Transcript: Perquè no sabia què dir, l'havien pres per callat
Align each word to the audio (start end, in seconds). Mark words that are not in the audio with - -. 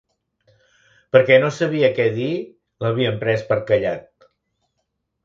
Perquè 1.15 1.35
no 1.43 1.51
sabia 1.57 1.91
què 1.99 2.07
dir, 2.15 2.29
l'havien 2.87 3.21
pres 3.25 3.45
per 3.53 3.59
callat 3.69 4.29